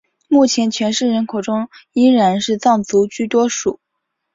[0.27, 3.79] 目前全市人口中依然是藏族居多数。